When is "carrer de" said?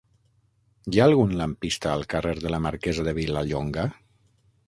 2.15-2.53